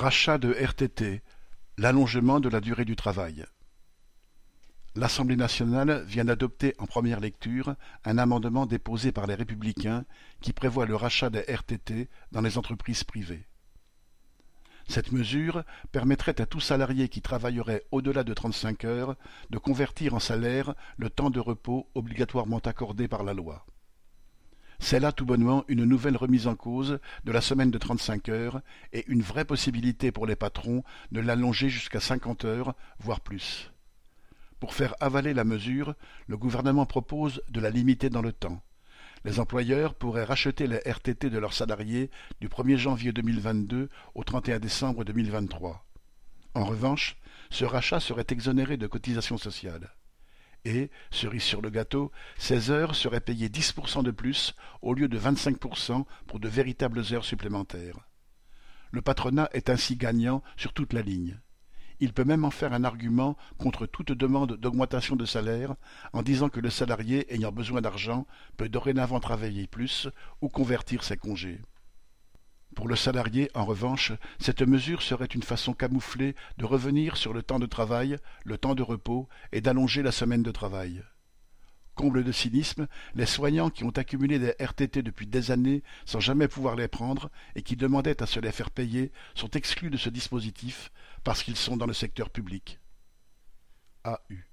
Rachat 0.00 0.38
de 0.38 0.52
RTT, 0.52 1.22
l'allongement 1.76 2.38
de 2.38 2.48
la 2.48 2.60
durée 2.60 2.84
du 2.84 2.94
travail. 2.94 3.44
L'Assemblée 4.94 5.34
nationale 5.34 6.04
vient 6.04 6.24
d'adopter 6.24 6.76
en 6.78 6.86
première 6.86 7.18
lecture 7.18 7.74
un 8.04 8.16
amendement 8.16 8.64
déposé 8.64 9.10
par 9.10 9.26
les 9.26 9.34
Républicains 9.34 10.04
qui 10.40 10.52
prévoit 10.52 10.86
le 10.86 10.94
rachat 10.94 11.30
des 11.30 11.40
RTT 11.40 12.08
dans 12.30 12.42
les 12.42 12.58
entreprises 12.58 13.02
privées. 13.02 13.48
Cette 14.86 15.10
mesure 15.10 15.64
permettrait 15.90 16.40
à 16.40 16.46
tout 16.46 16.60
salarié 16.60 17.08
qui 17.08 17.20
travaillerait 17.20 17.82
au-delà 17.90 18.22
de 18.22 18.34
35 18.34 18.84
heures 18.84 19.16
de 19.50 19.58
convertir 19.58 20.14
en 20.14 20.20
salaire 20.20 20.76
le 20.96 21.10
temps 21.10 21.30
de 21.30 21.40
repos 21.40 21.90
obligatoirement 21.96 22.60
accordé 22.60 23.08
par 23.08 23.24
la 23.24 23.34
loi. 23.34 23.66
C'est 24.80 25.00
là 25.00 25.12
tout 25.12 25.26
bonnement 25.26 25.64
une 25.68 25.84
nouvelle 25.84 26.16
remise 26.16 26.46
en 26.46 26.54
cause 26.54 26.98
de 27.24 27.32
la 27.32 27.40
semaine 27.40 27.70
de 27.70 27.78
35 27.78 28.28
heures 28.28 28.60
et 28.92 29.04
une 29.08 29.22
vraie 29.22 29.44
possibilité 29.44 30.12
pour 30.12 30.26
les 30.26 30.36
patrons 30.36 30.84
de 31.12 31.20
l'allonger 31.20 31.68
jusqu'à 31.68 32.00
50 32.00 32.44
heures, 32.44 32.74
voire 33.00 33.20
plus. 33.20 33.72
Pour 34.60 34.74
faire 34.74 34.94
avaler 35.00 35.34
la 35.34 35.44
mesure, 35.44 35.94
le 36.26 36.36
gouvernement 36.36 36.86
propose 36.86 37.42
de 37.48 37.60
la 37.60 37.70
limiter 37.70 38.08
dans 38.08 38.22
le 38.22 38.32
temps. 38.32 38.62
Les 39.24 39.40
employeurs 39.40 39.94
pourraient 39.94 40.24
racheter 40.24 40.66
les 40.66 40.80
RTT 40.86 41.28
de 41.28 41.38
leurs 41.38 41.52
salariés 41.52 42.10
du 42.40 42.48
1er 42.48 42.76
janvier 42.76 43.12
2022 43.12 43.88
au 44.14 44.24
31 44.24 44.58
décembre 44.60 45.04
2023. 45.04 45.84
En 46.54 46.64
revanche, 46.64 47.16
ce 47.50 47.64
rachat 47.64 48.00
serait 48.00 48.26
exonéré 48.30 48.76
de 48.76 48.86
cotisations 48.86 49.38
sociales. 49.38 49.90
Et, 50.64 50.90
cerise 51.10 51.42
sur 51.42 51.62
le 51.62 51.70
gâteau, 51.70 52.12
ces 52.36 52.70
heures 52.70 52.94
seraient 52.94 53.20
payées 53.20 53.48
10% 53.48 54.02
de 54.02 54.10
plus 54.10 54.54
au 54.82 54.94
lieu 54.94 55.08
de 55.08 55.18
25% 55.18 56.04
pour 56.26 56.40
de 56.40 56.48
véritables 56.48 57.02
heures 57.12 57.24
supplémentaires. 57.24 57.98
Le 58.90 59.02
patronat 59.02 59.48
est 59.52 59.70
ainsi 59.70 59.96
gagnant 59.96 60.42
sur 60.56 60.72
toute 60.72 60.92
la 60.92 61.02
ligne. 61.02 61.38
Il 62.00 62.12
peut 62.12 62.24
même 62.24 62.44
en 62.44 62.50
faire 62.50 62.72
un 62.72 62.84
argument 62.84 63.36
contre 63.58 63.86
toute 63.86 64.12
demande 64.12 64.56
d'augmentation 64.56 65.16
de 65.16 65.24
salaire 65.24 65.74
en 66.12 66.22
disant 66.22 66.48
que 66.48 66.60
le 66.60 66.70
salarié 66.70 67.32
ayant 67.34 67.52
besoin 67.52 67.80
d'argent 67.80 68.26
peut 68.56 68.68
dorénavant 68.68 69.20
travailler 69.20 69.66
plus 69.66 70.08
ou 70.40 70.48
convertir 70.48 71.02
ses 71.02 71.16
congés. 71.16 71.60
Pour 72.78 72.86
le 72.86 72.94
salarié, 72.94 73.50
en 73.54 73.64
revanche, 73.64 74.12
cette 74.38 74.62
mesure 74.62 75.02
serait 75.02 75.24
une 75.24 75.42
façon 75.42 75.72
camouflée 75.72 76.36
de 76.58 76.64
revenir 76.64 77.16
sur 77.16 77.32
le 77.32 77.42
temps 77.42 77.58
de 77.58 77.66
travail, 77.66 78.18
le 78.44 78.56
temps 78.56 78.76
de 78.76 78.84
repos 78.84 79.28
et 79.50 79.60
d'allonger 79.60 80.00
la 80.00 80.12
semaine 80.12 80.44
de 80.44 80.52
travail. 80.52 81.02
Comble 81.96 82.22
de 82.22 82.30
cynisme, 82.30 82.86
les 83.16 83.26
soignants 83.26 83.70
qui 83.70 83.82
ont 83.82 83.90
accumulé 83.90 84.38
des 84.38 84.54
RTT 84.60 85.02
depuis 85.02 85.26
des 85.26 85.50
années 85.50 85.82
sans 86.06 86.20
jamais 86.20 86.46
pouvoir 86.46 86.76
les 86.76 86.86
prendre 86.86 87.32
et 87.56 87.62
qui 87.62 87.74
demandaient 87.74 88.22
à 88.22 88.26
se 88.26 88.38
les 88.38 88.52
faire 88.52 88.70
payer 88.70 89.10
sont 89.34 89.50
exclus 89.50 89.90
de 89.90 89.96
ce 89.96 90.08
dispositif 90.08 90.92
parce 91.24 91.42
qu'ils 91.42 91.56
sont 91.56 91.76
dans 91.76 91.86
le 91.86 91.92
secteur 91.92 92.30
public. 92.30 92.78
AU 94.04 94.47